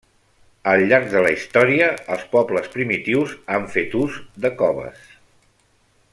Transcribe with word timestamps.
Al 0.69 0.85
llarg 0.91 1.11
de 1.11 1.21
la 1.25 1.33
història, 1.33 1.89
els 2.15 2.23
pobles 2.33 2.71
primitius 2.77 3.37
han 3.57 3.69
fet 3.75 3.97
ús 4.01 4.17
de 4.47 4.53
coves. 4.63 5.07